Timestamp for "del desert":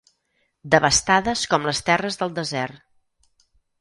2.23-2.81